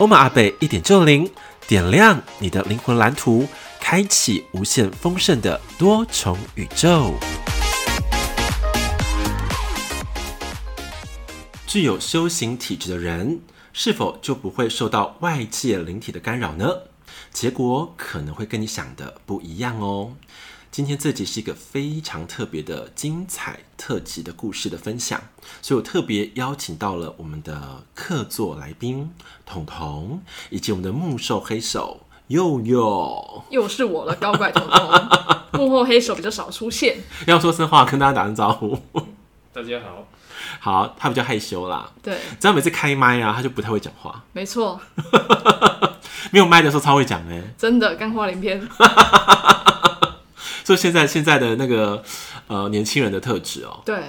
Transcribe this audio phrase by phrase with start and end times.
[0.00, 1.30] 欧玛阿贝一点就灵，
[1.68, 3.46] 点亮你的灵魂蓝图，
[3.78, 7.12] 开启无限丰盛的多重宇宙。
[11.66, 13.40] 具有修行体质的人，
[13.74, 16.66] 是否就不会受到外界灵体的干扰呢？
[17.30, 20.14] 结果可能会跟你想的不一样哦。
[20.72, 25.20] 今天这集是一个非常特别的精彩特辑的故事的分享，
[25.60, 29.10] 所以我特别邀请到了我们的客座来宾
[29.44, 33.42] 彤彤，以及我们的幕后黑手祐祐。
[33.50, 35.08] 又是我了，高怪彤彤。
[35.60, 38.78] 幕后黑手比较少出现，要说真话，跟大家打声招呼。
[39.52, 40.06] 大家好。
[40.60, 41.90] 好，他比较害羞啦。
[42.00, 44.22] 对，只要每次开麦啊，他就不太会讲话。
[44.32, 44.80] 没错。
[46.30, 48.60] 没有麦的时候超会讲哎，真的干话连篇。
[50.70, 52.00] 所以现在现在的那个
[52.46, 54.00] 呃年轻人的特质哦，对，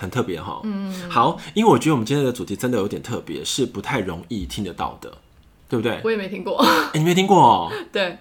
[0.00, 0.60] 很特别哈。
[0.64, 5.18] 嗯，好，因为我觉得我们今天的主题真的有点特别，是不太容易听得到的，
[5.68, 6.00] 对不对？
[6.02, 6.56] 我也没听过。
[6.92, 7.72] 哎，你没听过哦？
[7.92, 8.18] 对，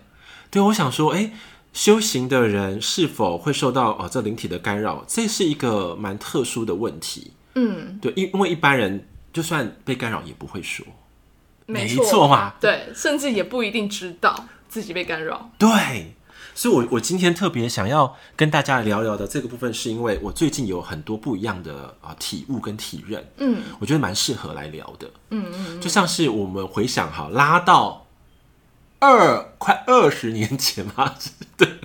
[0.52, 1.32] 对，我想说，哎，
[1.74, 5.04] 修行的人是否会受到哦这灵体的干扰？
[5.08, 7.32] 这是一个蛮特殊的问题。
[7.56, 10.86] 嗯，对，因因为一般人就算被干扰也不会说，
[11.66, 12.54] 没错嘛。
[12.62, 15.50] 对，甚至也不一定知道自己被干扰。
[15.58, 16.14] 对。
[16.58, 28.08] 所以我，我我今天特别想要跟大家聊聊的这个部分，是因为我最近有很多不一样的啊体悟跟体认，嗯，我觉得蛮适合来聊的，嗯嗯，就像是我们回想哈，拉到
[28.98, 31.14] 二快二十年前嘛，
[31.56, 31.80] 对，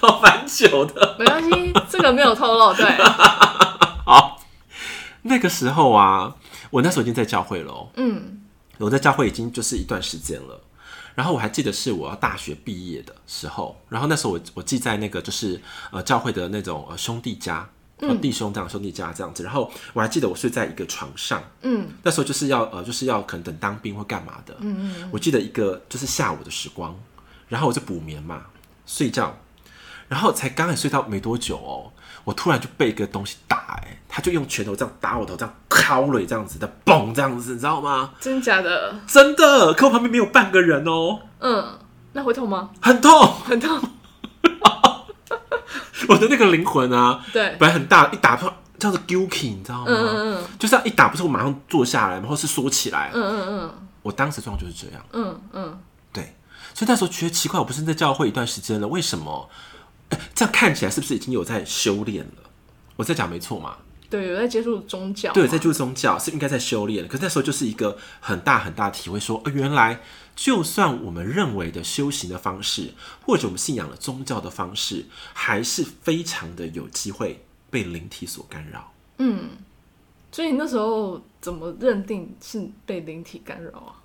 [0.00, 2.86] 好蛮久的，没关系，这个没有透露，对，
[4.06, 4.40] 好，
[5.22, 6.36] 那个时候啊，
[6.70, 8.42] 我那时候已经在教会了，嗯，
[8.78, 10.60] 我在教会已经就是一段时间了。
[11.16, 15.60] 然后我还记得是我要大学毕业的时候，然后那时候我我记在那个就是
[15.90, 17.68] 呃教会的那种呃兄弟家，
[18.00, 26.94] 嗯，弟兄这样兄弟家这样子，然后我还记得我睡在一个床上，嗯，那时候就是要呃就是要可能等当兵或干嘛的，嗯嗯，我记得一个就是下午的时光，
[27.48, 28.44] 然后我就补眠嘛
[28.86, 29.36] 睡觉，
[30.08, 31.90] 然后才刚才睡到没多久哦。
[32.24, 38.14] 我突然就被一个东西打，哎，他就用拳头这样打我头，这样敲了这样子的，嘣这样子，你知道吗？
[38.18, 38.98] 真假的？
[39.06, 41.20] 真的，可我旁边没有半个人哦。
[41.38, 41.78] 嗯，
[42.14, 42.70] 那会痛吗？
[42.80, 43.12] 很痛，
[43.44, 43.78] 很痛。
[46.08, 49.84] 我的那个灵魂啊，对，本来很大，一打不叫做 guilty，你知道吗？
[49.88, 53.10] 嗯嗯嗯，就这样一打，不是我马上坐下来，然后是缩起来。
[53.12, 55.04] 嗯嗯嗯，我当时状况就是这样。
[55.12, 55.78] 嗯嗯，
[56.10, 56.34] 对，
[56.72, 59.50] 所以那时候觉得奇怪，我不是在教会一段时间了，为什么？
[60.08, 62.50] 欸、这样看起来是不是已经有在修炼了？
[62.96, 63.76] 我在讲没错嘛？
[64.08, 65.32] 对，有在接触宗教。
[65.32, 67.06] 对，在接触宗教是应该在修炼。
[67.08, 70.00] 可是那时候就是一个很大很大的体会说，说、呃、原来
[70.34, 78.92] 就算我们认为的修行的方式，或者我们信仰的宗教的方式，还是非常的有机会被灵体所干扰。
[79.18, 79.48] 嗯，
[80.30, 84.02] 所以你那时候怎么认定是被灵体干扰啊？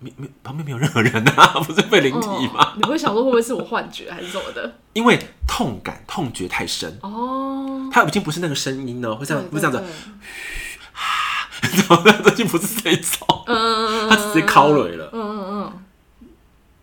[0.00, 2.72] 没没旁边没有任何人啊， 不是被灵体吗？
[2.72, 2.72] 哦？
[2.76, 4.74] 你会想说会不会是我幻觉还是什么的？
[4.94, 12.30] 因为痛感痛觉太深哦，它已经不是那个声音了，会这样会这样子，啊，怎么的？
[12.32, 16.28] 已经不是这一种，嗯，它直接敲雷了，嗯嗯嗯，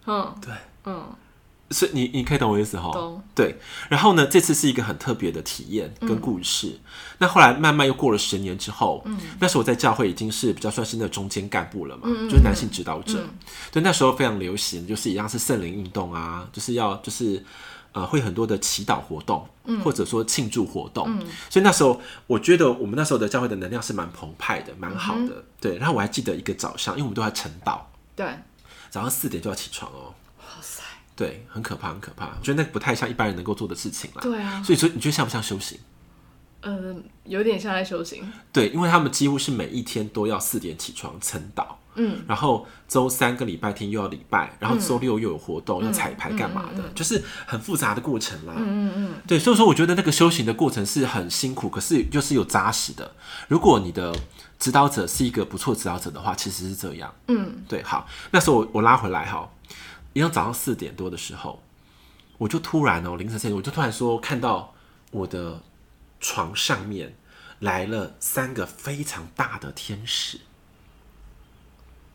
[0.07, 0.53] 嗯，对，
[0.85, 1.03] 嗯。
[1.71, 2.91] 所以你你可以懂我意思哈？
[2.91, 3.21] 懂。
[3.33, 3.57] 对，
[3.89, 6.67] 然后呢，这次是一个很特别的体验跟故事。
[6.67, 6.79] 嗯、
[7.17, 13.19] 那后来慢慢又过了十年之后，嗯，那时候我在教会已经是比较算是那中间干部了嘛，嗯、就是男性指导者。
[13.19, 13.29] 嗯、
[13.71, 17.43] 对，那时候非常流行，就是一样是圣灵运动啊，就是要就是
[17.93, 21.07] 呃会很多的祈祷活动，嗯、或者说庆祝活动。
[21.09, 25.33] 嗯、所以那时候我觉得我们那时候的教会的能量是蛮澎湃的，蛮好的。
[25.35, 27.79] 嗯、对，然后我还记得一个早上，因为我们都在晨祷，
[28.15, 28.27] 对，
[28.91, 30.13] 早上四点就要起床哦。
[31.15, 32.25] 对，很可怕，很可怕。
[32.25, 34.21] 我觉得那不太像一般人能够做的事情啦。
[34.21, 35.79] 对啊，所以说你觉得像不像修行？
[36.61, 36.95] 嗯、呃，
[37.25, 38.27] 有点像在修行。
[38.51, 48.53] 对，因为他们几乎是每一天都要四点起床晨祷，嗯，然后周三跟礼拜天又要礼拜，然后周六又有活动，要、嗯、彩排干嘛的，嗯嗯嗯、就是很复杂的过程啦。
[48.57, 49.13] 嗯嗯嗯。
[49.27, 53.13] 对，所以说我觉得那个修行的过程是很辛苦，可是就是有扎实的。
[53.47, 54.13] 如果你的
[54.57, 57.13] 指导者是一个不错指导者的话，其实是这样。
[57.27, 59.47] 嗯，对，好，那时候我我拉回来哈。
[60.15, 61.61] 一到早上四点多的时候，
[62.37, 64.73] 我就突然哦，凌晨四点，我就突然说看到
[65.11, 65.61] 我的
[66.21, 67.13] 床上面
[67.59, 70.39] 来了三个非常大的天使。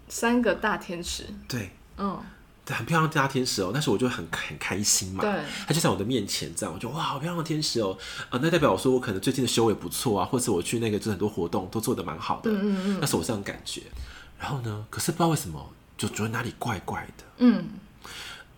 [0.09, 2.21] 三个大天使，对，嗯。
[2.67, 5.23] 很漂亮的大天使哦、喔，那时候我就很很开心嘛。
[5.23, 7.99] 对，他就在我的面前，这样我就哇，好漂亮的天使哦、喔！
[8.27, 12.51] 啊、呃，那代表我说我可能最近的修为不错啊，或者我去那个就很多活动都做的蛮好的。
[12.53, 12.99] 嗯嗯嗯。
[13.01, 13.83] 那是我这种感觉。
[14.39, 15.69] 然后呢，可是不知道为什么，
[15.99, 17.25] 就觉得哪里怪怪的。
[17.39, 17.65] 嗯。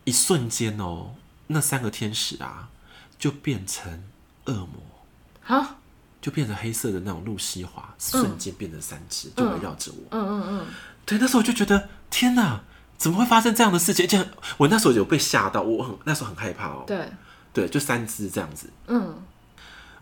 [0.05, 1.15] 一瞬间哦、喔，
[1.47, 2.69] 那三个天使啊，
[3.19, 4.03] 就变成
[4.47, 4.83] 恶魔。
[5.43, 5.77] 哈？
[6.21, 10.07] 就变成黑色的那种路西华，瞬间变成三只，就围绕着我。
[10.13, 10.67] 嗯嗯嗯。
[11.05, 12.63] 对，那时候我就觉得天哪！
[12.97, 14.07] 怎么会发生这样的事情？
[14.07, 14.25] 这样，
[14.59, 16.85] 我那时候有被吓到，我很那时候很害怕哦、喔。
[16.87, 17.09] 对，
[17.53, 18.71] 对，就三只这样子。
[18.87, 19.21] 嗯，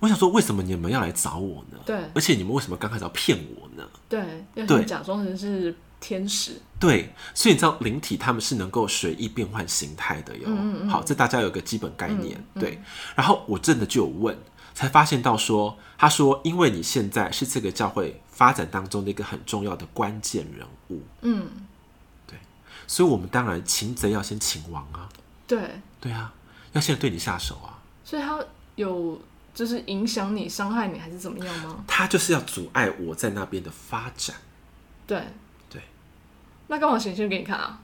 [0.00, 1.78] 我想说，为什么你们要来找我呢？
[1.86, 3.88] 对，而且你们为什么刚开始要骗我呢？
[4.06, 6.60] 对，要假装成是天使。
[6.78, 10.44] 对，所以你知道灵体他们是能够随意变换形态的哟。
[10.46, 10.88] 嗯嗯。
[10.88, 12.42] 好，这大家有个基本概念。
[12.54, 12.80] 对，
[13.14, 14.36] 然后我真的就有问，
[14.74, 21.02] 才发现到说，他说，因为你现在是这个教会发展当中的一个很重要的关键人物。
[21.20, 21.48] 嗯。
[22.26, 22.38] 对
[22.86, 25.08] 所以，我们当然擒贼要先擒王啊！
[25.46, 26.32] 对对啊，
[26.72, 27.78] 要先对你下手啊！
[28.04, 28.42] 所以，他
[28.76, 29.20] 有
[29.52, 31.84] 就是影响你、伤害你，还是怎么样吗？
[31.86, 34.34] 他就是要阻碍我在那边的发展。
[35.06, 35.26] 对对，
[36.70, 37.78] 那干嘛显现给你看啊？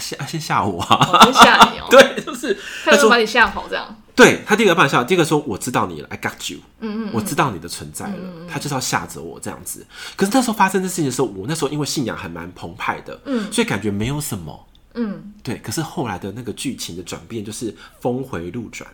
[0.00, 1.24] 先先吓我啊！
[1.24, 1.86] 先吓你哦！
[1.92, 3.96] 对，就是他说把你吓跑这样。
[4.14, 6.58] 对他第一个办法，第一个说我知道你了，I got you。
[6.80, 9.86] 嗯嗯，我知道你的存在了，嗯嗯，他就是要吓着我这样子。
[10.16, 15.56] 可是那时候发生这事情的时候，我那时候因为信仰还蛮澎湃的，嗯，所以感觉没有什么，嗯，对。
[15.58, 18.90] 可是后来的那个剧情的转变就是峰回路转，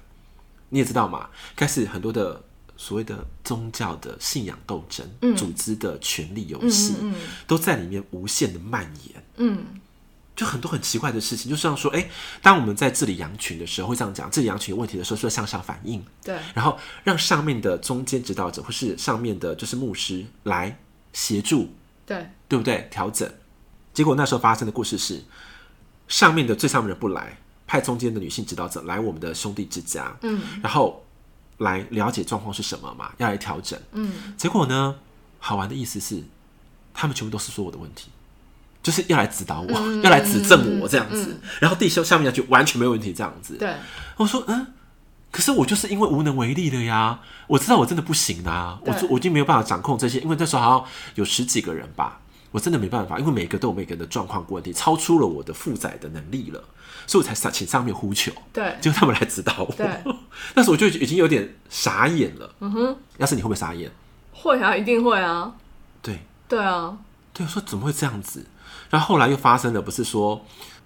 [0.68, 2.40] 你也知道嘛，开始很多的
[2.76, 7.14] 所谓的宗教的信仰斗争，嗯，组织的权力游戏，嗯，
[7.46, 9.64] 都在里面无限的蔓延，嗯。
[10.36, 12.10] 就很多很奇怪的事情，就像说，哎、欸，
[12.42, 20.76] 当我们在治理羊群的时候，会这样讲，治理羊群有问题的时候，是要向上反应，对，然后让上面的中间指导者或是上面的就是牧师来
[21.12, 21.72] 协助，
[22.04, 22.88] 对，对不对？
[22.90, 23.32] 调整。
[23.92, 25.22] 结果那时候发生的故事是，
[26.08, 31.03] 上面的最上面的人不来，派中间的女性指导者来我们的兄弟之家，嗯，然后
[31.58, 34.96] 来了解状况是什么嘛，要来调整，嗯，结果呢，
[35.38, 36.22] 好玩的意思是，
[36.92, 38.10] 他们全部都是说我的问题。
[38.82, 41.40] 就是要来指导我，嗯、要来指正我这样子，嗯。
[41.42, 43.56] 嗯、然后弟兄下面下去完全没有问题这样子。
[43.56, 43.74] 对，
[44.18, 44.66] 我说嗯，
[45.30, 48.92] 可是我就是因为无能为力了呀，我知道我真的不行啊，对。
[48.94, 50.84] 我我已经没有办法掌控这些，因为那时候好像
[51.14, 52.20] 有十几个人吧，
[52.54, 56.62] 我真的没办法，因为每个都有每个人的状况问题，超出了我的负载的能力了，
[57.04, 59.74] 所以我才上请上面呼求，对，就他们来指导我。
[59.76, 59.84] 对，
[60.54, 62.54] 但是我就已经有点傻眼了。
[62.60, 63.90] 嗯哼，要是你会不会傻眼？
[64.32, 65.52] 会啊，一定会啊。
[66.00, 66.96] 对，对啊，
[67.32, 68.46] 对，我说怎么会这样子？
[68.88, 70.40] 然后后来又发生了，不是说，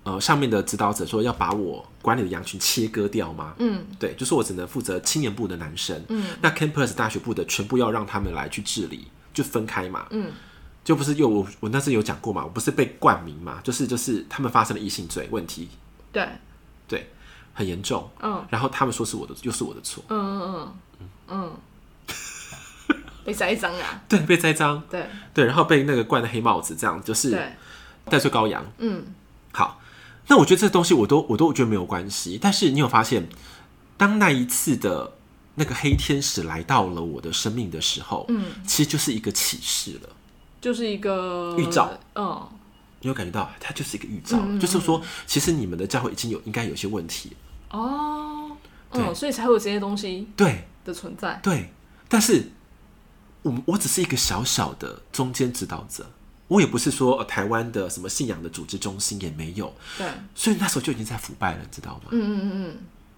[0.05, 3.53] 呃，上面的指导者说要把我管理的羊群切割掉吗？
[3.59, 10.33] 嗯，对，就是我只能负责青年部的男生，嗯，那 Campus 大学部的全部要让他们来去治理，就分开嘛，嗯，
[10.89, 15.69] 就不是又我我那次有讲过嘛，我不是被冠名嘛，就是就是他们发生了异性罪问题，
[16.11, 16.27] 对，
[16.89, 17.11] 对，
[17.53, 20.75] 很严重，嗯，然后他们说是我的，又是我的错，嗯嗯嗯。
[21.29, 21.53] 嗯。
[22.89, 25.07] 嗯，被栽赃啊， 对，被栽赃，对。
[25.35, 27.53] 对，然后被那个冠的黑帽子，这样就是对。
[28.07, 29.05] 代罪羔羊，嗯，
[29.53, 29.83] 好，
[30.29, 32.39] 那我觉得这东西我都我都觉得没有关系。
[32.41, 33.29] 但是你有发现，
[33.99, 35.13] 当那一次的
[35.57, 40.09] 那个黑天使来到了我的生命的时候，嗯，其实就是一个启示了，
[40.61, 41.91] 就是一个预兆。
[42.15, 42.49] 嗯，
[43.01, 47.37] 你有感觉到它就是一个预兆，嗯、就是说，其实你们的教会已经有应该有些问题。
[47.71, 48.51] 哦，
[48.93, 49.03] 对。
[49.03, 50.67] 嗯，所以才会有这些东西对。
[50.85, 51.39] 的存在。
[51.43, 51.55] 对。
[51.55, 51.73] 对，
[52.09, 52.51] 但是
[53.43, 56.11] 我我只是一个小小的中间指导者。
[56.49, 62.05] 我也不是说台湾的什么信仰的组织中心也没有，对，所以那时候就已经在腐败了，你知道吗？
[62.09, 62.77] 嗯嗯嗯。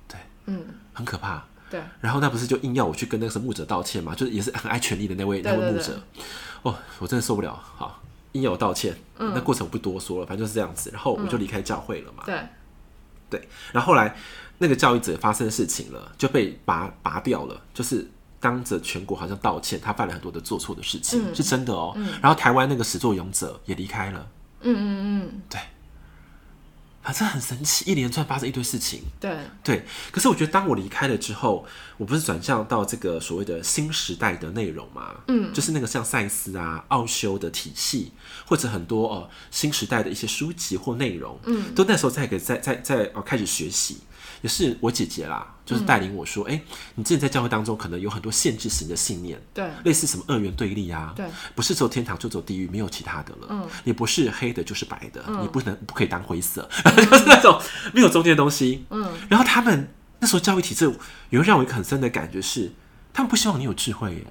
[0.09, 1.81] 对，嗯，很可怕，对。
[2.01, 4.15] 然后那不是就硬要我去跟那个什么牧者道歉嘛？
[4.15, 6.03] 就是也是很爱权力的那位那位牧者，
[6.63, 10.91] 哦，我真的受不了，好，硬要我道歉，那过程我不多说了，反正就是这样子。
[10.93, 12.39] 然后我就离开教会了嘛，对，
[13.31, 13.49] 对。
[13.73, 14.17] 然后后来
[14.59, 18.11] 那个教育者发生的事情了，就被拔拔掉了，就是。
[18.43, 21.93] 当着全国好像道歉，他犯了很多的做错的事情，嗯、是真的哦。
[21.95, 24.27] 嗯、然后台湾那个始作俑者也离开了。
[24.63, 25.61] 嗯嗯嗯，对，
[27.03, 29.03] 反正很神奇，一连串发生一堆事情。
[29.19, 31.67] 对对，可是我觉得当我离开了之后，
[31.97, 35.15] 我不是转向到这个所谓的新时代的内容嘛？
[35.29, 38.13] 嗯，就是那个像赛斯啊、奥修的体系，
[38.45, 43.99] 或者很多哦新时代的一些书籍或内容，嗯，都那时候才可以在在在哦开始学习。
[44.43, 57.61] 也是我姐姐啦，就是带领我说，哎、嗯欸，你之前在教会当中可能有很多限制型的信念，对，类似什么二元对立啊，对，不是走天堂就走地狱，没有其他的了，嗯，你不是黑的就是白的，嗯、你不能不可以当灰色，嗯、 就是那种
[57.93, 60.91] 没有中间的东西，嗯，然后他们那时候教育体制
[61.31, 62.73] 有让我一个很深的感觉是，
[63.13, 64.27] 他们不希望你有智慧耶，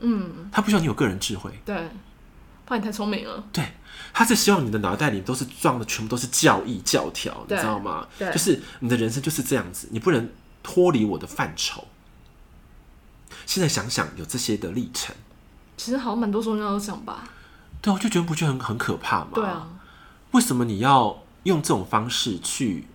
[0.00, 1.88] 嗯，他不希望你有个人智慧，对，
[2.66, 3.44] 怕你太聪明了。
[3.52, 3.64] 对，
[4.12, 8.06] 他是希望你的脑袋里都是装的，全部都是教义教条，你知道吗？
[8.18, 10.28] 对，就是你的人生就是这样子，你不能
[10.62, 11.86] 脱离我的范畴。
[13.46, 15.14] 现在想想，有这些的历程，
[15.76, 17.28] 其实好像蛮多宗教都讲吧。
[17.82, 19.32] 对，我就觉得不觉得很很可怕吗？
[19.34, 19.68] 对啊，
[20.30, 22.86] 为什么你要用这种方式去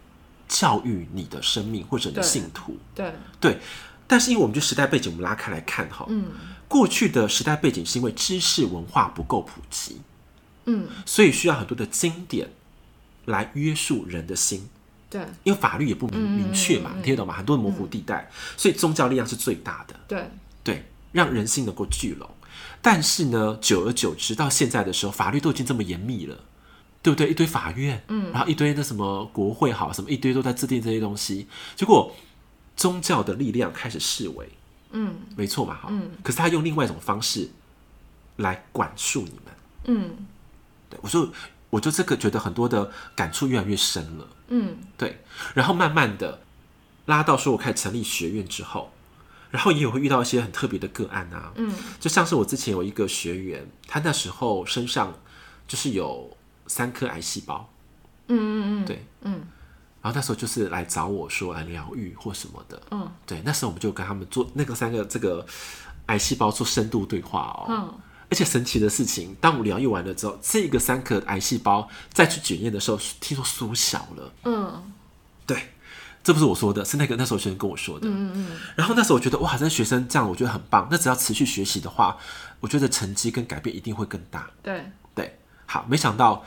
[0.47, 2.75] 教育你的生命或者你的信徒？
[2.95, 3.61] 对对，对，
[4.07, 6.25] 但是因为我们就时代背景，我们拉开来看哈，嗯，
[6.69, 9.99] 过去的时代背景是因为知识文化不够普及，
[10.65, 12.49] 嗯，所以需要很多的经典
[13.25, 14.69] 来约束人的心。
[15.09, 17.33] 对，因为法律也不明明确嘛，你听得懂吗？
[17.33, 19.99] 很多模糊地带，所以宗教力量是最大的。
[20.07, 20.29] 对
[20.63, 22.29] 对，让人性能够聚拢。
[22.81, 26.37] 但是呢，久而久之，到现在的时候，法律都已经这么严密了，
[27.01, 27.31] 对不对？
[27.31, 32.15] 一堆法院，嗯，然后一堆那什么国会好，什么一堆都在制定这些东西，结果
[32.75, 34.47] 宗教的力量开始式微，
[34.91, 37.49] 嗯，没错嘛，哈，嗯，可是他用另外一种方式
[38.37, 39.53] 来管束你们，
[39.85, 40.27] 嗯，
[40.89, 41.29] 对，我说，
[41.69, 45.21] 我就这个觉得很多的感触越来越深了，嗯，对，
[45.53, 46.41] 然后慢慢的
[47.05, 48.91] 拉到说我开始成立学院之后。
[49.51, 55.11] 然后也有会遇到一些很特别的个案啊，嗯，就像是我之前有一个学员，他那时候身上
[55.67, 57.67] 就是有三颗癌细胞，
[58.27, 59.41] 嗯嗯嗯，对，嗯，
[60.01, 65.45] 然后那时候就是来找我说来疗愈或什么的，嗯，对，那时候我们就跟他们做那个三个这个
[66.07, 74.91] 癌细胞做深度对话哦，嗯，而且神奇的事情，当我疗愈完了之后，这个三颗癌细胞再去检验的时候，听说缩小了，嗯，
[75.45, 75.57] 对。
[76.21, 78.05] 这不是我说的，是那个那时候学生跟我说的。
[78.07, 78.59] 嗯嗯。
[78.75, 80.85] 然后那时候我觉得哇，这学生这样我觉得很棒。
[80.91, 82.17] 那只要持续学习的话，
[82.59, 84.51] 我觉得成绩跟改变一定会更大。
[84.61, 86.43] 对对，好，没想到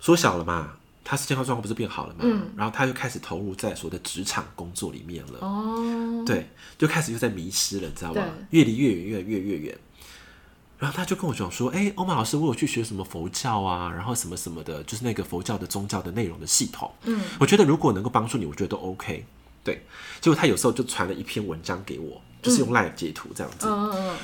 [0.00, 0.72] 缩小了嘛，
[1.04, 2.20] 他是健康状况不是变好了嘛？
[2.22, 2.50] 嗯。
[2.56, 5.38] 然后他就开始投入在所谓的职场工作里面了。
[5.40, 6.24] 哦。
[6.26, 8.22] 对，就开始又在迷失了，你知道吗？
[8.50, 9.78] 越离越远，越来越越远。
[10.78, 16.90] 然后他就跟我讲说：“哎，欧玛老师，我有去学什么佛教啊，然后什么什么的，就是那个佛教的宗教的内容的系统。
[17.02, 19.26] 嗯，我觉得如果能够帮助你，我觉得都 OK。
[19.62, 19.84] 对，
[20.22, 23.66] 结果他有时候就传了一篇文章给我，就是用 Live 截图这样子。
[23.68, 24.16] 嗯嗯，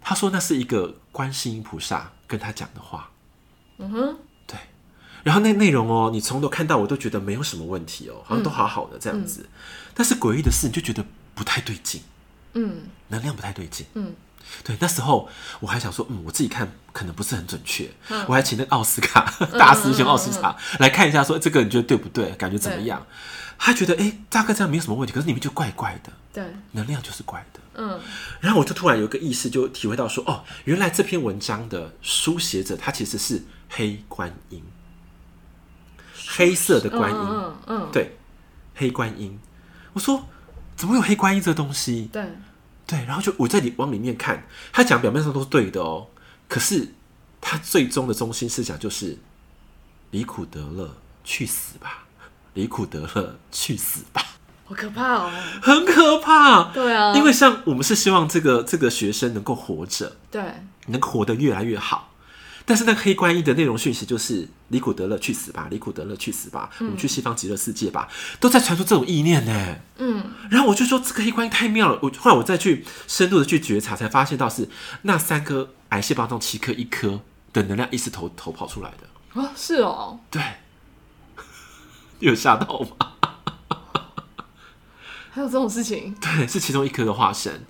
[0.00, 3.10] 他说那是一个观世音菩萨跟他讲的话。
[3.78, 4.16] 嗯哼，对。
[5.22, 9.48] 然后那内容哦，你从头看到我都觉得没有什么问题哦，好像都好好的这样子。
[9.94, 12.00] 但是诡异的是，你就觉得不太对劲。
[12.54, 13.86] 嗯，能量不太对劲。
[13.94, 14.14] 嗯。”
[14.64, 15.28] 对，那时候
[15.60, 22.30] 我还想说，嗯，我自己看可能不是很准确，嗯、我还请那个奥斯卡 大师兄奥斯卡来看一下，说这个你觉得对不对？
[22.32, 23.06] 感觉怎么样？
[23.56, 27.98] 他觉得哎，大概这样没有什么问题，可是里面就怪怪的，对，能量就是怪的，嗯。
[28.40, 34.62] 然后我就突然有一个意识，就体会到说，哦，原来这篇文章的书写者他其实是黑观音，
[36.36, 38.16] 黑色的观音，嗯，嗯，对，
[38.74, 39.38] 黑观音。
[39.92, 40.24] 我说
[40.76, 42.08] 怎么有黑观音这个东西？
[42.12, 42.24] 对。
[42.84, 46.08] 对，然后就我在里往里面看，他讲表面上都是对的哦，
[46.46, 46.92] 可是
[47.40, 49.16] 他最终的中心思想就是
[50.10, 52.04] 离苦得乐，去死吧！
[52.52, 54.22] 离苦得乐，去死吧！
[54.66, 55.30] 好可怕哦，
[55.62, 56.64] 很可怕。
[56.64, 60.42] 对啊，因为像我们是希望这个这个学生能够活着，对，
[60.88, 62.11] 能活得越来越好。
[62.64, 65.66] 但是那个黑观音的内容讯息就是离苦得乐，去死吧！
[65.70, 66.70] 离苦得乐，去死吧！
[66.80, 68.08] 嗯、我们去西方极乐世界吧！
[68.38, 69.76] 都在传出这种意念呢。
[69.98, 71.98] 嗯，然后我就说这个黑观音太妙了。
[72.02, 74.68] 我后来我再去深度的去觉察，才发现到是
[75.02, 77.20] 那三颗癌细胞中七颗一颗
[77.52, 79.40] 的能量意识投投跑出来的。
[79.40, 80.20] 哦，是哦。
[80.30, 80.42] 对，
[82.20, 83.08] 有吓到吗？
[85.34, 86.14] 还有这种事情？
[86.20, 87.64] 对，是其中一颗的化身。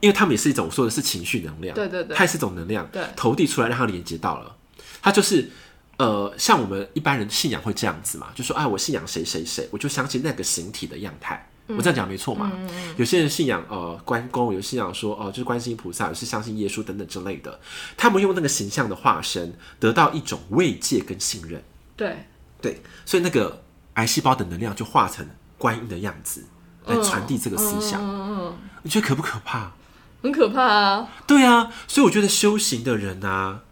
[0.00, 4.56] 因为他们也是一种我说的是情绪能量，对对对，它也是一种能量，对，投递出来让它连接到了，
[5.02, 5.50] 它就是
[5.98, 12.50] 呃，像我们一般人信仰会这样子嘛，就说啊，我信仰谁谁谁，我就相信那个形体的样态，嗯、我这样讲没错嘛？
[12.96, 17.60] 有些人信仰呃关公，有信仰说哦、呃，就是观世音菩萨，有是相信耶稣等等之类的，
[17.96, 21.62] 他们用那个形象的化身得到一种慰藉跟信任，
[21.96, 22.16] 对。
[22.62, 23.62] 对，所以那个
[23.94, 25.26] 癌细胞的能量就化成
[25.56, 26.44] 观音的样子
[26.84, 29.72] 来传递这个思想，嗯嗯嗯，你觉得可不可怕？
[30.22, 31.08] 很可怕啊！
[31.26, 33.62] 对啊，所以我觉得修行的人啊，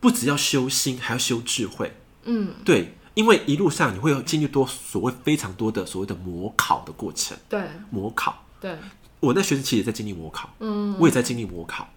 [0.00, 1.96] 不只要修心，还要修智慧。
[2.24, 7.36] 嗯，对，因为一路上你会有经历多所谓非常多的所谓的模考的过程。
[7.48, 8.44] 对，模考。
[8.60, 8.76] 对，
[9.20, 10.48] 我那学生其实也在经历模考。
[10.58, 11.88] 嗯，我也在经历模考，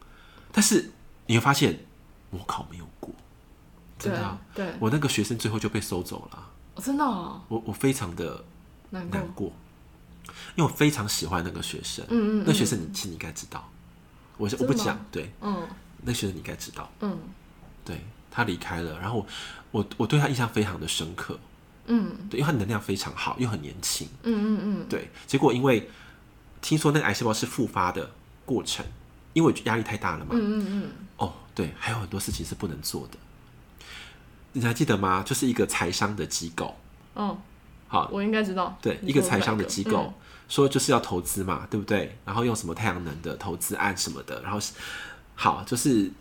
[0.52, 0.92] 但是
[1.26, 1.86] 你会发现
[2.30, 3.10] 模考没有过，
[3.98, 4.38] 真的啊。
[4.54, 6.48] 对，我那个学生最后就被收走了。
[6.76, 7.42] 哦，真的哦。
[7.48, 8.44] 我我非常的
[8.92, 9.52] 难过，
[10.56, 12.06] 因为我非常喜欢那个学生。
[12.10, 13.68] 嗯嗯，那学生你其实你应该知道。
[14.38, 15.68] 我我不讲，对，嗯，
[16.04, 17.18] 那学生你应该知道，嗯，
[17.84, 18.02] 对，
[18.32, 19.26] 他离开了，然后
[19.72, 21.40] 我我对他印象非常的深刻，
[21.88, 25.90] 嗯，对，因为他能量非常好，又很年轻，嗯嗯嗯，对，结果因为
[26.62, 28.12] 听说那个癌细胞是复发的
[28.46, 28.86] 过程，
[29.34, 33.18] 因为压力太大了嘛，嗯嗯嗯，哦，对，还有很多事情是不能做的。
[34.54, 35.22] 你还记得吗？
[35.24, 36.76] 就是一个财商的机构。
[37.16, 37.38] 嗯，
[37.88, 38.78] 好，我应该知道。
[38.82, 40.14] 对，一个财商的机构、嗯、
[40.48, 42.18] 说就是要投资嘛，对不对？
[42.26, 44.60] 然后用什么太阳能的投资案什么的，然后
[45.36, 46.12] 好，就是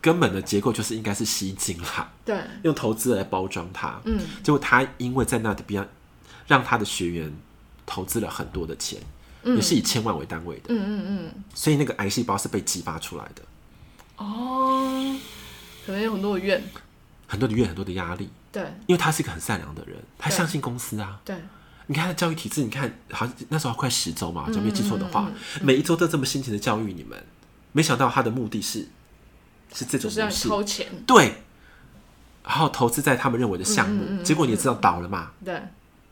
[0.00, 2.12] 根本的结构就是应该是吸金啦。
[2.24, 4.00] 对，用投资来包装它。
[4.04, 5.88] 嗯，结果他因为在那边
[6.46, 7.32] 让他的学员
[7.84, 9.00] 投资了很多的钱。
[9.46, 13.42] 也是以千万为单位的，嗯嗯嗯，所以那个癌细胞是被激发出来的。
[14.16, 15.14] 哦，
[15.84, 16.64] 可能有很多的怨，
[17.26, 18.30] 很多的怨，很多的压力。
[18.50, 21.20] 对，因为他是一个很善良的人，他相信公司啊。
[21.26, 21.36] 对，
[21.86, 25.30] 你看他的教育体制，你看好像那时候快十周嘛，就没记错的话，
[25.62, 27.22] 每一周都这么辛勤的教育你们，
[27.72, 28.88] 没想到他的目的是
[29.72, 31.42] 是这种就是要超前，对，
[32.42, 35.60] 然后投资在他们认为的项目，结果你也知道倒了嘛，对。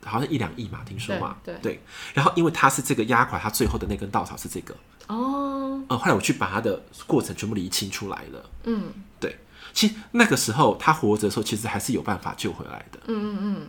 [0.05, 1.83] 好像一两亿嘛，听说嘛，对，对，对。
[2.13, 4.75] 然后因为他是这个压垮他最后的那根稻草是这个。
[5.07, 9.37] 哦，呃，后来我去把他的过程全部理清出来了，嗯，对。
[9.73, 13.69] 其实那个时候他活着的时候，其实还是有办法救回来的，嗯嗯嗯。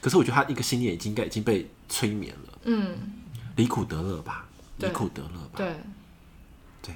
[0.00, 2.96] 可是我觉得他一个信念已经该已经被催眠了，嗯，
[3.56, 5.76] 离苦得乐吧，离苦得乐吧，对，
[6.82, 6.94] 对。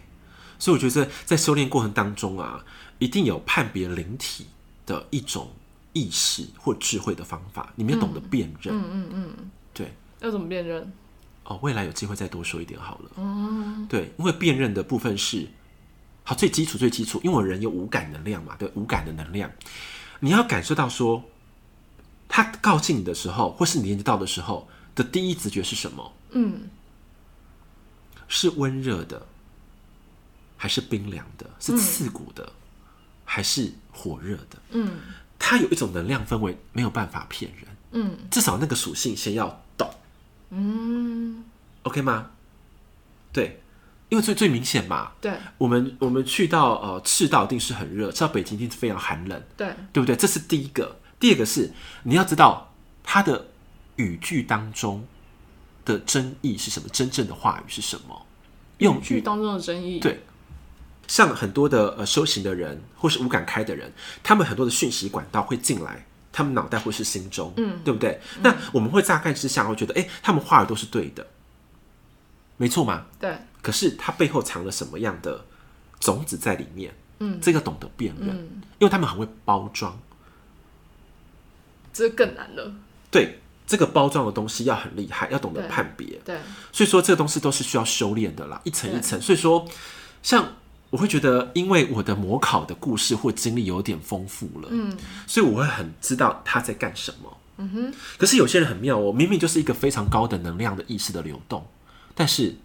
[0.59, 2.65] 所以我觉得在在修炼过程当中啊，
[2.99, 4.47] 一定有判别灵体
[4.87, 5.51] 的一种。
[5.95, 8.75] 意识或智慧的方法，你们要懂得辨认。
[8.75, 10.91] 嗯嗯嗯，对，要怎么辨认？
[11.45, 13.11] 哦，未来有机会再多说一点好了。
[13.19, 15.47] 嗯，对，因为辨认的部分是
[16.25, 19.53] 好最基础最基础，因为我人有五感能量嘛，对，五感的能量，
[20.21, 21.23] 你要感受到说，
[22.35, 26.15] 他靠近你的时候，或是你连接到的时候的第一直觉是什么？
[26.31, 26.71] 嗯，
[28.27, 29.27] 是温热的，
[30.57, 31.45] 还是冰凉的？
[31.61, 32.53] 是刺骨的，嗯、
[33.27, 34.59] 还是火热的？
[34.71, 34.93] 嗯。
[35.39, 37.67] 它有一种能量氛围，没有办法骗人。
[37.91, 39.91] 嗯，至少那个属性先要懂。
[40.49, 41.45] 嗯
[41.83, 42.31] ，OK 吗？
[43.31, 43.61] 对，
[44.09, 45.13] 因为最最明显嘛。
[45.21, 49.43] 对，我们我们去到呃赤道一定是很热，去到北京一定是非常寒冷。
[49.55, 50.17] 对，对不对？
[50.17, 50.97] 这是第一个。
[51.23, 51.71] 第二个是
[52.03, 52.75] 你要知道
[53.05, 53.47] 他的
[53.95, 55.07] 语句当中
[55.85, 58.27] 的真意是什么，真正的话语是什么。
[58.79, 60.21] 用语句当中的真意，对。
[61.07, 63.93] 像很多的呃修行的人，或是无感开的人，
[64.25, 68.21] 他们很多的讯息管道会进来，他们脑袋或是心中，嗯，对不对？
[68.39, 71.25] 嗯、那我们会乍看之下会觉得，哎、欸，他们话语都是对的，
[72.57, 73.07] 没错吗？
[73.21, 73.33] 对。
[73.63, 75.45] 可是他背后藏了什么样的
[76.01, 76.93] 种子在里面？
[77.21, 79.97] 嗯，这个懂得辨认，嗯、因为他们很会包装，
[81.93, 82.73] 这更难了。
[83.11, 86.21] 对，这个包装的东西要很厉害，要懂得判别。
[86.25, 86.37] 对，
[86.73, 89.21] 所以说这个东西都是需要修炼的啦，一层一层。
[89.21, 89.69] 所以说，
[90.23, 90.55] 像。
[90.93, 94.95] 我会觉得，因为我的模考的故事或经历有点丰富了，嗯，
[95.27, 97.95] 所以我会很知道他在干什么，嗯哼。
[98.19, 101.67] 可是有些人很妙哦，明明就是一个非常高的能量的意识的流动，
[102.15, 102.57] 但是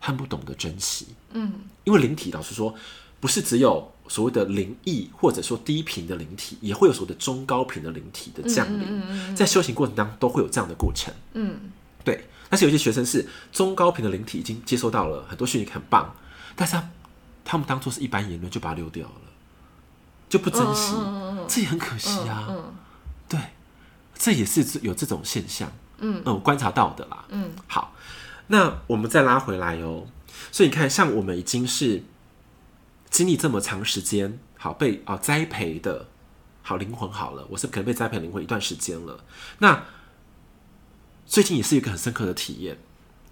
[0.00, 2.72] 他不懂得珍惜，嗯，因为灵体老实说，
[3.18, 11.72] 不是只有所谓的灵异或者说低频的灵体，也会有所谓的中高频的灵体的降临，嗯嗯嗯，在修行过程当中都会有这样的过程，嗯，
[12.04, 12.28] 对。
[12.48, 16.14] 但是有些学生是中高频的灵体，已经接收到了很多讯息，很棒，
[16.54, 16.90] 但是他。
[17.46, 19.14] 他们当做是一般言论，就把它溜掉了，
[20.30, 20.94] 就不珍惜，
[21.46, 22.48] 这也很可惜啊。
[23.28, 23.38] 对，
[24.14, 25.70] 这也是有这种现象。
[25.98, 27.22] 嗯，我观察到的啦。
[27.28, 27.94] 嗯，好，
[28.46, 30.06] 那我们再拉回来哦。
[30.50, 32.02] 所以你看，像我们已经是
[33.14, 36.08] 经历这么长时间，好被啊栽培的，
[36.62, 39.22] 好灵魂好了，我是可能被栽培灵魂一段时间了。
[39.60, 39.84] 那
[41.24, 42.76] 最近也是一个很深刻的体验。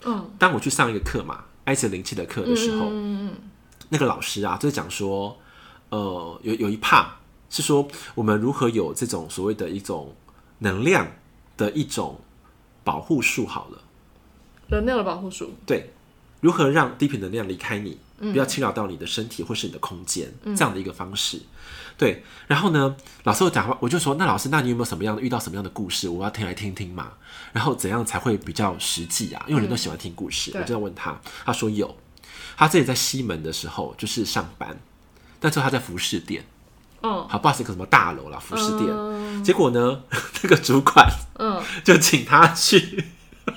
[0.05, 3.35] 嗯，当我去上一个课嘛，埃及灵气的课的时候，嗯嗯。
[3.89, 5.37] 那个老师啊，就是讲说，
[5.89, 7.07] 呃，有有一 part
[7.51, 10.15] 是说我们如何有这种所谓的一种
[10.61, 11.05] 能量
[11.57, 12.21] 的一种
[12.85, 13.45] 保护术。
[13.45, 13.83] 好了，
[14.69, 15.93] 能量的保护术，对，
[16.41, 17.99] 如何让低频能量离开你，
[18.31, 21.41] 不要侵扰到你的身体或是你的空间，这样的一个方式。
[21.99, 27.13] 对，然后呢，老师我讲话，我就说，那老师，那你有没有什么样的遇到什么样的故事，我要听来听听嘛？
[27.53, 29.45] 然后怎样才会比较实际啊？
[29.47, 31.97] 因为人都喜欢听故事，我就要问他，他说有。
[32.57, 34.79] 他自己在西门的时候就是上班，
[35.41, 36.45] 但是他在服饰店，
[37.03, 39.45] 嗯，好，不知道是个什么大楼啦，服饰店。
[39.45, 40.03] 结果呢，
[40.43, 41.09] 那个主管，
[41.39, 43.05] 嗯，就请他去，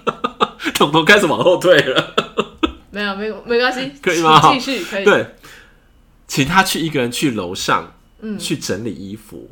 [0.74, 2.45] 统统开始往后退了。
[2.96, 4.40] 没有，没有，没关系， 可以吗？
[4.54, 5.04] 继续可以。
[5.04, 5.36] 对，
[6.28, 9.52] 请他去一个人去楼上，嗯，去整理衣服。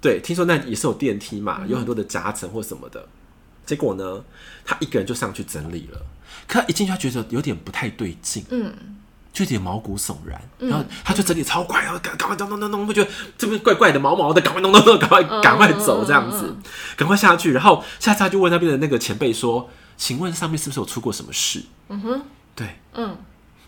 [0.00, 3.08] 对，听说那也是有电梯嘛，有很多的夹层或什么的。
[3.66, 4.22] 结果呢，
[4.64, 6.00] 他一个人就上去整理了。
[6.46, 8.72] 可他一进去，他觉得有点不太对劲，嗯，
[9.32, 10.40] 就有点毛骨悚然。
[10.58, 16.54] 然后他就整理超快，然后赶赶快弄弄弄弄，会觉得这边怪怪的、毛毛的，赶快弄弄弄，赶快赶快走这样子，
[16.96, 17.52] 赶快下去。
[17.52, 22.22] 然后下次他就问那边的那个前辈说：“请问上面是不是有出过什么事？”嗯哼，
[22.54, 23.16] 对，嗯。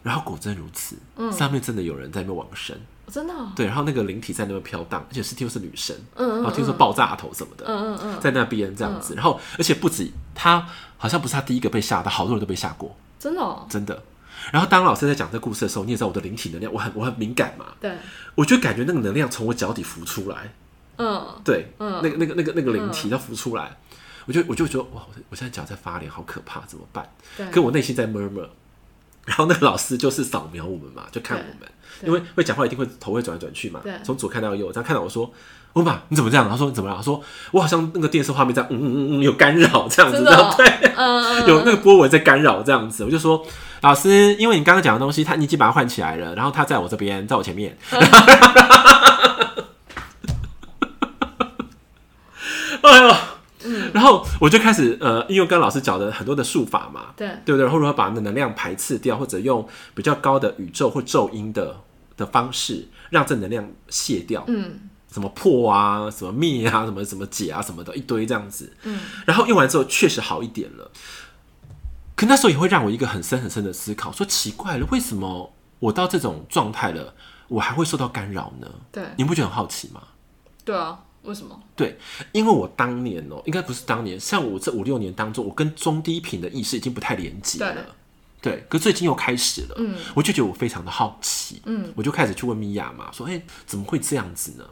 [0.02, 1.32] 然后果真如此，嗯。
[1.32, 2.76] 上面真的有人在那边往生。
[3.08, 3.52] 真的、哦。
[3.54, 14.02] 对，然后那个灵体在那边飘荡，而且是听说是女生，嗯，嗯，嗯，然后听说爆炸头什么的，嗯嗯嗯，在那边这样子，然后而且不止他，好像不是他第一个被吓到，好多人都被吓过，真的、哦，真的。
[14.52, 17.96] 然后当老师在讲这个故事的时候，你也知道我的灵体能量，我很我很敏感嘛，对，
[18.34, 20.52] 我就感觉那个能量从我脚底浮出来，
[20.98, 23.76] 嗯，对，嗯，那个那个那个那个灵体嗯要浮出来，
[24.26, 27.08] 我就我就觉得哇，我现在脚在发凉，好可怕，怎么办？
[27.36, 28.48] 对，跟我内心在 murmur。
[29.26, 31.68] 然后那个老师就是扫描我们嘛，就看我们，
[32.04, 35.30] 因为会讲话一定会头会转来转去嘛，从左看到右，这样看到我说，
[35.74, 36.48] 欧玛你怎么这样？
[36.48, 36.96] 他说你怎么了？
[36.96, 40.24] 他说我好像那个电视画面在嗯嗯嗯嗯有干扰这样子，
[40.56, 43.44] 对，嗯、有那个波纹在干扰这样子，我就说
[43.82, 48.00] 老师，因为你刚刚讲的东西，他你已经把它换起来了，然后他在我这边，在我前面，嗯、
[52.82, 53.14] 哎呦。
[54.06, 57.64] 然后我就开始呃，因为跟老师讲的很多的术法嘛，对对不对？
[57.64, 59.66] 然后如何把那能量排斥掉，或者用
[59.96, 61.80] 比较高的宇宙或咒音的
[62.16, 64.44] 的方式，让这能量卸掉。
[64.46, 64.78] 嗯，
[65.10, 68.72] 什么破啊，什么灭啊，什么什么解啊，什么的一堆这样子。
[68.84, 70.92] 嗯，然后用完之后确实好一点了。
[72.14, 77.12] 可那时候也会让我一个很深很深的思考，说奇怪了，为什么我到这种状态了，
[77.48, 78.68] 我还会受到干扰呢？
[78.92, 80.00] 对，你不觉得很好奇吗？
[80.64, 81.00] 对啊。
[81.26, 81.60] 为什么？
[81.74, 81.98] 对，
[82.32, 87.74] 因为我当年哦、喔，应该不是当年，像我这五六年当中，我跟中低频的意识已经不太连接了。
[88.40, 89.74] 对，对，可最近又开始了。
[89.78, 91.60] 嗯，我就觉得我非常的好奇。
[91.66, 94.64] 嗯，我就开始去问米娅嘛，说：“哎、欸，怎么会这样子呢？”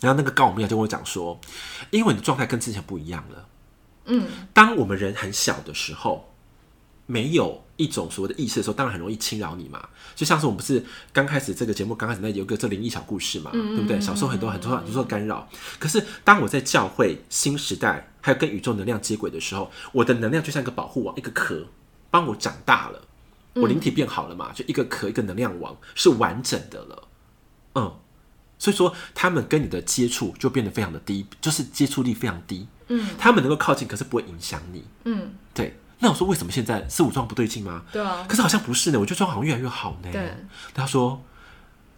[0.00, 1.40] 然后那个高我米娅就跟我讲说
[1.90, 3.46] ：“因为你的状态跟之前不一样了。”
[4.06, 6.26] 嗯，当我们人很小的时候。
[7.06, 9.88] 没有一种所谓的意识的时候，当然很容易侵扰你嘛。
[10.14, 13.98] 就像是我们不是刚开始这个节目刚开始那有个这灵异小故事嘛，嗯、对不对？
[13.98, 15.48] 小时候很多很多很多干扰。
[15.78, 21.66] 可是当我在教会新时代，还有跟宇宙能量接轨的时候，我的能量就像一个保护网，一个壳，
[22.10, 23.02] 帮我长大了。
[23.54, 27.08] 我灵体变好了嘛，就一个壳，一个能量网是完整的了。
[27.74, 27.96] 嗯，
[28.58, 32.68] 所以说他们跟你的接触就变得非常的低，就是接触力非常低。
[32.88, 34.84] 嗯，他们能够靠近，可是不会影响你。
[35.04, 35.76] 嗯，对。
[36.00, 37.84] 那我说为什么现在是我状不对劲吗？
[37.92, 40.08] 对啊，可是好像不是呢，我觉得状好像越来越好呢。
[40.10, 40.34] 对，
[40.72, 41.22] 他说：“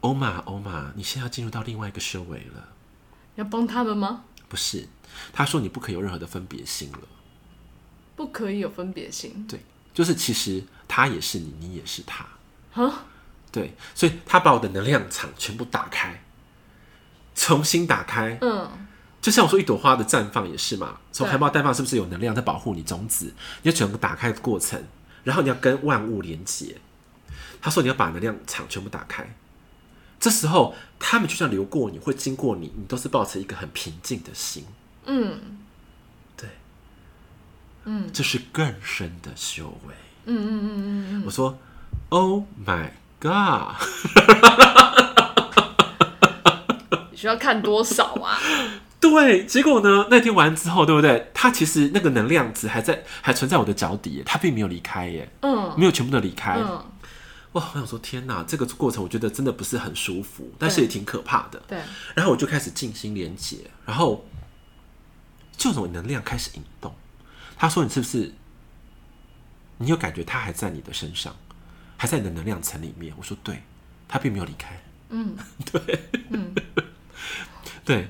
[0.00, 2.68] 欧玛，欧玛，你现在要进入到另外一个修为了。”
[3.36, 4.24] 要帮他们吗？
[4.48, 4.88] 不是，
[5.32, 6.98] 他说你不可以有任何的分别心了，
[8.16, 9.46] 不可以有分别心。
[9.48, 12.26] 对，就是其实他也是你，你也是他。
[12.74, 13.04] 啊？
[13.52, 16.22] 对，所以他把我的能量场全部打开，
[17.34, 18.36] 重新打开。
[18.40, 18.88] 嗯。
[19.22, 23.32] 就像我说，一朵花的绽放也是嘛，从含苞待放是不是有能量在保护你种子？
[23.62, 24.82] 你要整个打开的过程，
[25.22, 26.76] 然后你要跟万物连接。
[27.60, 29.36] 他说你要把能量场全部打开，
[30.18, 34.66] 这时候他们就像流过你，会经过你，你都是保持一个很平静的心。
[35.06, 35.58] 嗯，
[36.36, 36.48] 对，
[37.84, 39.94] 嗯，这是更深的修为。
[40.24, 41.22] 嗯嗯嗯嗯嗯。
[41.24, 41.56] 我说
[42.08, 43.76] ，Oh my God！
[47.12, 48.36] 你需要看多少啊？
[49.02, 50.06] 对，结果呢？
[50.08, 51.28] 那天完之后，对不对？
[51.34, 56.54] 他其实那个能量值还在，还存在我的脚底耶，它并没有离开耶，嗯，没有全部的离开。
[56.54, 56.84] 嗯，
[57.52, 57.68] 哇！
[57.74, 61.60] 我想说，天哪，这个过程我觉得真的不是很舒服，但是也挺可怕的。
[61.66, 61.78] 对。
[62.14, 64.24] 然后我就开始静心连接，然后
[65.56, 66.94] 这种能量开始引动。
[67.58, 68.32] 他说：“你是不是？
[69.78, 71.34] 你有感觉他还在你的身上，
[71.96, 73.62] 还在你的能量层里面？”我说：“对，
[74.06, 75.36] 他并没有离开。”嗯，
[75.72, 76.54] 对，嗯，
[77.84, 78.08] 对。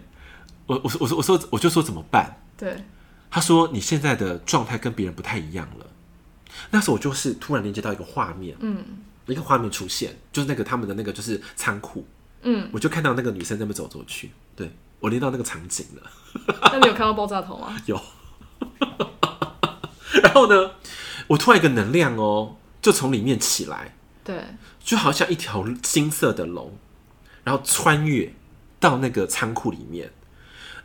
[0.67, 2.41] 我我我说我说我就说怎么办？
[2.57, 2.85] 对，
[3.31, 5.87] 他说你现在的状态跟别人不太一样了。
[6.71, 8.85] 那时候我就是突然连接到一个画面，嗯，
[9.27, 12.07] 一个画面出现，就是那个他们的那个就是仓库，
[12.43, 14.71] 嗯，我就看到那个女生在那边走走去，对，
[15.01, 16.11] 我连到那个场景了。
[16.71, 17.75] 那你有看到爆炸头吗？
[17.87, 18.01] 有。
[20.23, 20.73] 然后呢，
[21.27, 24.45] 我突然一个能量哦，就从里面起来，对，
[24.85, 26.77] 就好像一条金色的龙，
[27.45, 28.33] 然后穿越
[28.79, 30.13] 到那个仓库里面。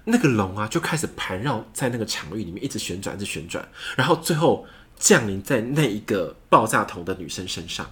[0.09, 3.67] 那个龙啊，就开始盘绕在那个场域里面，一直旋转，一直旋转，
[3.97, 4.65] 然后最后
[4.97, 7.91] 降临在那一个爆炸头的女生身上。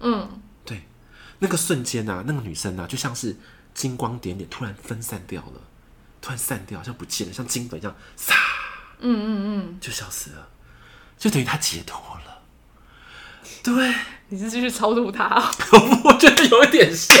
[0.00, 0.84] 嗯，对，
[1.40, 3.36] 那个瞬间啊，那个女生啊，就像是
[3.74, 5.60] 金光点点，突然分散掉了，
[6.22, 8.34] 突然散掉，好像不见了，像金粉一样，撒，
[9.00, 10.48] 嗯嗯嗯，就消失了，
[11.18, 12.40] 就等于她解脱了。
[13.62, 13.94] 对，
[14.30, 15.28] 你是继续超度她？
[16.04, 17.18] 我觉得有一点像，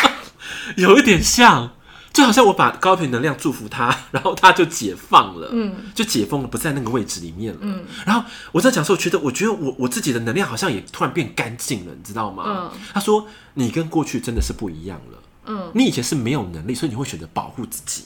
[0.76, 1.74] 有一点像。
[2.12, 7.84] 就好像我把高频能量祝福他， 然后他就解放了，嗯，就解封了，不在那个位置里面了，嗯。
[8.04, 12.44] 然后我在讲的时候，觉得我觉得我我自己的能量好像也突然变干净了，你知道吗？
[12.46, 12.80] 嗯。
[12.92, 15.72] 他说你跟过去真的是不一样了，嗯。
[15.74, 18.04] 你以前是没有能力，所以你会选择保护自己，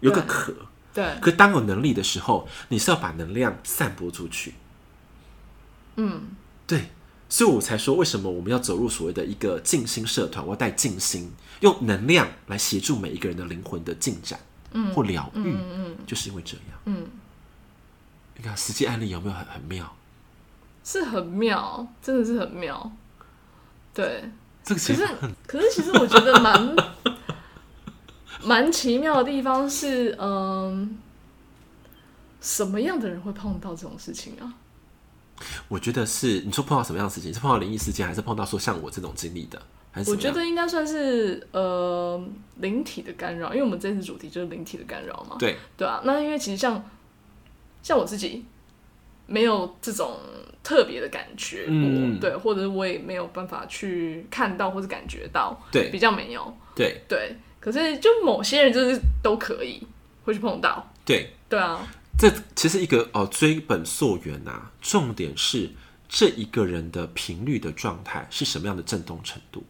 [0.00, 0.52] 有个壳，
[0.92, 1.16] 对。
[1.20, 4.54] 可当有能力的时候，你是要把能量散播出去，
[5.96, 6.22] 嗯，
[6.66, 6.90] 对。
[7.30, 10.44] 所以我才说，为什么我们要走入所谓的一个静心社团？
[10.44, 14.38] 我要带静心，用能量来协助每一个人的灵魂的进展，
[14.72, 17.06] 嗯，或疗愈，嗯嗯，就是因为这样，嗯。
[18.36, 19.94] 你看实际案例有没有很很妙？
[20.82, 22.90] 是很妙，真的是很妙。
[23.94, 24.24] 对，
[24.64, 26.76] 这个其实可是，可是其实我觉得蛮
[28.42, 30.98] 蛮奇妙的地方是，嗯，
[32.40, 34.54] 什么样的人会碰到这种事情啊？
[35.68, 37.32] 我觉得是你说碰到什么样的事情？
[37.32, 39.60] 是碰到灵异事件，还是碰到说像我这种经历的？
[39.92, 42.22] 还是我觉得应该算是呃
[42.56, 45.36] 灵体的干扰，因为我们这次主题就是灵体的干扰嘛。
[45.38, 46.88] 对对啊，那因为其实像
[47.82, 48.44] 像我自己
[49.26, 50.16] 没有这种
[50.62, 57.36] 特别的感觉过，嗯、对，或者我也没有办法去看到或者感觉到，对，比较没有，对对。
[57.58, 59.86] 可是就某些人就是都可以
[60.24, 61.86] 会去碰到，对对啊。
[62.20, 65.70] 这其实一个哦，追本溯源啊，重点是
[66.06, 69.64] 这一个人的频率的状态是什么样的震动程度。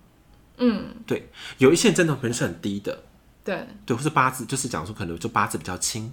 [0.56, 3.04] 嗯，对，有一些人震动频率是很低的，
[3.44, 6.10] 对对，或是八字就是讲说可能就八字比较轻，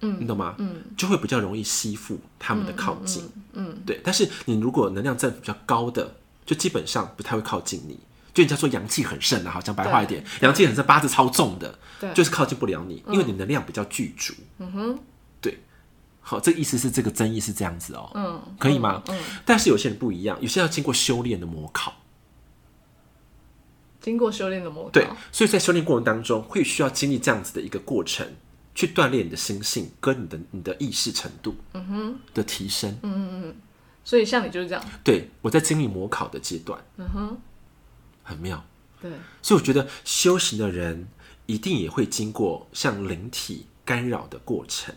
[0.00, 0.54] 嗯，你懂吗？
[0.56, 3.22] 嗯，就会比较容易吸附他们的靠近，
[3.52, 4.00] 嗯，嗯嗯对。
[4.02, 8.00] 但是你如果能量振幅比较高的，就基本上不太会靠近你。
[8.32, 14.32] 就人家说阳气很盛啊，好讲白话一点，阳气很盛，八字超重的，对，就是靠近不了你，因为你能量比较具足。
[14.60, 14.98] 嗯哼。
[16.28, 19.00] 好，这意思是这个争议是这样子哦，嗯，可以吗？
[19.06, 21.94] 嗯，嗯，但是有些人不一样，有些要经过修炼的模考，
[24.00, 28.26] 经过修炼的模考，对，所以在修炼过程当中会需要经历这样子的一个过程，
[28.74, 33.56] 去锻炼你的心性跟你的你的意识程度，嗯哼，的提升，嗯嗯嗯，
[34.02, 37.38] 所以像你就是这样，对，我在经历模考的阶段，嗯哼，
[38.24, 38.64] 很妙，
[39.00, 39.12] 对，
[39.42, 41.06] 所以我觉得修行的人
[41.46, 44.92] 一定也会经过像灵体干扰的过程。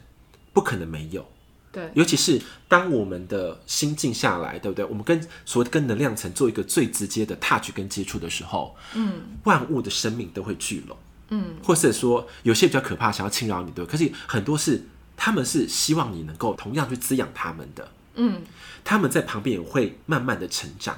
[0.52, 1.26] 不可能没有，
[1.72, 4.84] 对，尤其是当我们的心静下来，对不对？
[4.86, 10.98] 我们跟所谓的跟能量层做一个最直接的 touch 跟接触的时候，嗯，万物的生命都会聚拢，
[11.30, 14.84] 嗯，或是说有些比较可怕，想要侵扰你对，可是很多是
[15.16, 18.42] 他们是希望你能够同样去滋养他们的，嗯，
[18.84, 20.98] 他们在旁边也会慢慢的成长，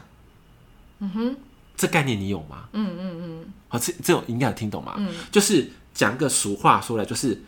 [0.99, 1.35] 嗯哼，
[1.75, 2.69] 这概念你有吗？
[2.71, 4.95] 嗯嗯嗯，好，这这种应该有听懂吗？
[4.97, 7.41] 嗯，就是讲个俗话说来就是。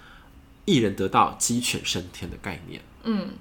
[0.65, 3.34] 一人得道，鸡犬升天的概念，嗯，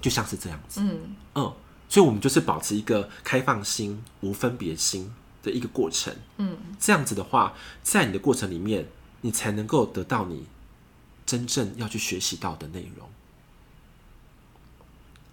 [0.00, 1.16] 就像是这样子，嗯。
[1.34, 1.54] 嗯，
[1.88, 8.88] 所以我们就是保持一个开放心、无分别心的一个过程，嗯，这样子的话，在你的过程里面，
[9.20, 10.46] 你才能够得到你
[11.26, 13.08] 真正要去学习到的内容。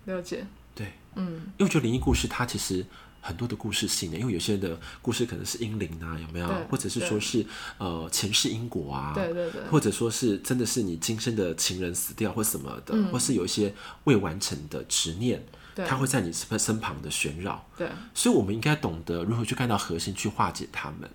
[0.05, 2.85] 了解，对，嗯，因为我觉得灵异故事它其实。
[3.21, 6.47] 很多的故事性的，因为有些人的故事可能是英灵啊，有没有？
[6.69, 7.45] 或者是说是
[7.77, 13.73] 呃前世因果啊，对对对，或者说是真的是你今生的情人死掉或什么的，嗯、或是有一些
[14.05, 17.63] 未完成的执念，对它会在你身身旁的旋绕。
[17.77, 21.10] 对，所以我们应该懂得如何去看到核心，去化解它们，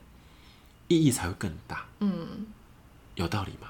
[0.89, 1.87] 意义才会更大。
[2.01, 2.47] 嗯，
[3.17, 3.69] 有道理吗？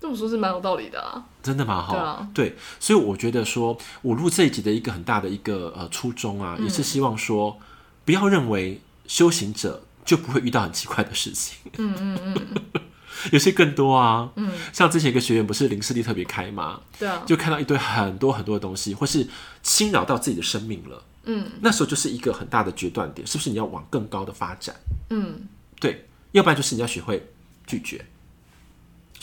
[0.00, 1.82] 这么说是蛮有道理的啊，真的吗？
[1.82, 7.58] 哈，对啊，对，所以我觉得说，我录这一集的一个很大的一个呃初衷啊，嗯、也是希望说，
[8.04, 12.82] 不要认为修行者就不会遇到很奇怪的事情，嗯嗯嗯，
[13.32, 16.80] 有些更多啊，嗯，像之前一个学员不是灵视力特别开吗？
[16.98, 19.26] 对啊，就看到一堆很多很多的东西，或是
[19.62, 24.76] 侵扰到自己的生命了，嗯，那时候就是一个很大的决断点，是不是你要往更高的发展？
[25.10, 25.48] 嗯，
[25.80, 27.26] 对，要不然就是你要学会
[27.66, 28.04] 拒绝，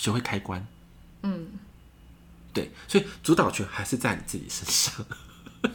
[0.03, 0.61] 学会开关。
[1.21, 1.47] 嗯，
[2.53, 5.05] 对，所以主导权还是在你自己身上，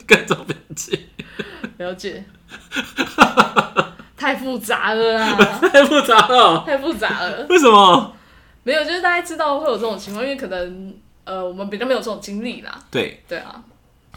[0.07, 1.01] 各种表情，
[1.79, 2.23] 了解，
[4.15, 5.35] 太复杂了啊，
[5.73, 8.15] 太复杂了，太复杂了，为什么？
[8.65, 12.79] 没有，就是大家知道会有这种情况，因为可能呃，我们比较没有这种经历啦。
[12.91, 13.65] 对，对啊，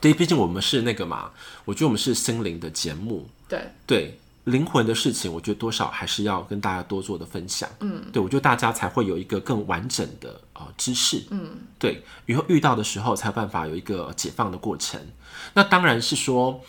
[0.01, 1.31] 对，毕竟我们是那个嘛，
[1.63, 4.17] 我觉得我们是心灵的节目，对，对。
[4.45, 7.69] 灵魂的事情，我觉得多少还是要跟大家多做的分享。
[7.79, 11.23] 嗯，对，我觉得大家才会有一个更完整的呃知识。
[11.29, 14.99] 嗯，对，以后遇到的时候才有办法有一个解放的过程。
[15.53, 16.59] 那当然是说，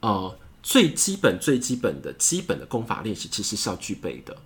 [0.00, 4.36] 呃，最基本、最基本的基本的功法练习，其实是要具备的。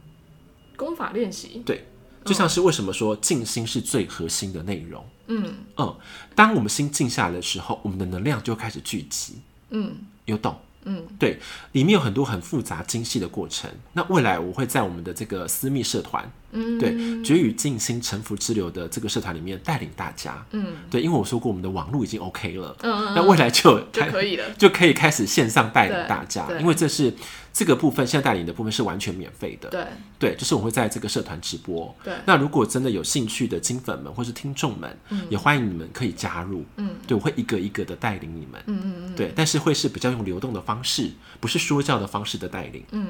[0.77, 1.87] 功法练习，对，
[2.27, 5.03] 就像是为什么说静心是最核心的内容。
[5.29, 5.97] 嗯嗯，
[6.35, 9.41] 当我们心静下来的时候，我们的能量就开始聚集。
[9.71, 10.55] 嗯，有懂。
[10.88, 11.38] 嗯，对，
[11.72, 13.68] 里面有很多很复杂精细的过程。
[13.92, 27.12] 那未来我会在我们的这个私密社团嗯，对，绝与静心沉浮之流的这个社团里面带领大家，嗯，对，因为我说过我们的网络已经 OK 了，嗯，那未来就就可以了， 就可以开始线上带领大家，因为这是
[27.57, 29.87] 这个部分，现在带领的部分是完全免费的，对，
[30.19, 43.07] 对，就是我会在这个社团直播，对，那如果真的有兴趣的金粉们或是听众们，嗯，也欢迎你们可以加入，嗯，对，我会一个一个的带领你们，嗯嗯嗯，对，但是会是比较用流动的方式，不是说教的方式的带领，嗯，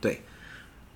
[0.00, 0.22] 对，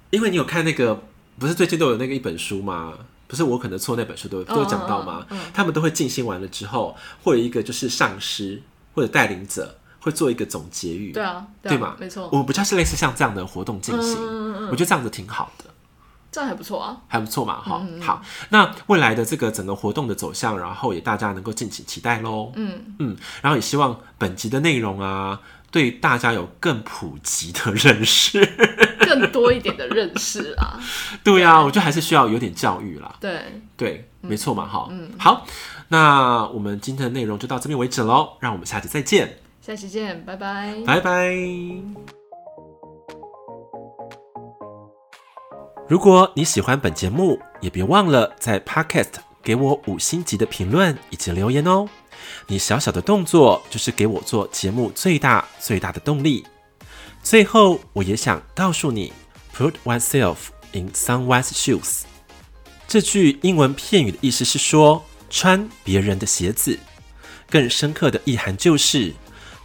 [0.08, 1.02] 因为你有看那个。
[1.38, 2.92] 不是最近都有那个一本书吗？
[3.26, 5.26] 不是我可能错那本书都都有讲到吗？
[5.54, 8.60] 他们都会静心完了之后，会有一个就是上师
[8.92, 11.12] 或者带领者会做一个总结语。
[11.12, 11.96] 对啊，对吗？
[11.98, 14.16] 没错，我们不就是类似像这样的活动进行？
[14.68, 15.64] 我觉得这样子挺好的，
[16.32, 17.60] 这样还不错啊，还不错嘛。
[17.60, 22.52] 哈，好，那未来的这个整个活动的走向，然后也大家能够敬请期待喽。
[22.56, 25.40] 嗯嗯，然后也希望本集的内容啊。
[25.72, 28.44] 对大家有更普及的认识，
[28.98, 30.80] 更多一点的认识 啊。
[31.22, 33.14] 对呀、啊，我觉得还是需要有点教育啦。
[33.20, 34.88] 对对，没错嘛，哈。
[34.90, 35.46] 嗯，好，
[35.86, 39.38] 那我们今天的内容就到这边为止喽，让我们下期再见。
[39.60, 41.36] 下期见，拜拜，拜拜。
[45.86, 49.10] 如果你喜欢本节目，也别忘了在 Podcast
[49.42, 51.86] 给我五星级的评论以及留言哦。
[52.46, 56.46] 你小小的动作，就是给我做节目最大最大的动力。
[57.22, 59.12] 最后，我也想告诉你
[59.54, 60.36] ，Put oneself
[60.72, 62.04] in someone's shoes。
[62.88, 66.78] 这句英文片语的意思是说，穿别人的鞋子。
[67.50, 69.12] 更深刻的意涵就是，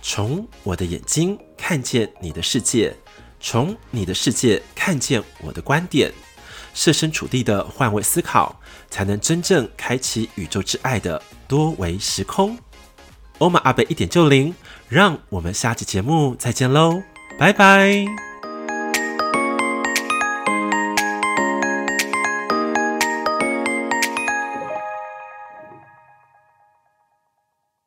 [0.08, 2.96] 从我的眼睛看见你的世界，
[3.39, 6.13] 从你的世界看见我的观点，
[6.76, 8.56] 设身处地的换位思考，
[8.91, 12.56] 才能真正开启宇宙之爱的多维时空。
[13.39, 14.54] 欧玛阿贝一点就灵，
[14.88, 17.02] 让我们下期节目再见喽，
[17.39, 18.35] 拜拜。